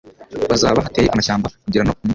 bazaba 0.49 0.85
hateye 0.85 1.07
amashyamba 1.13 1.45
kugera 1.63 1.83
no 1.85 1.91
Umugi 1.95 2.09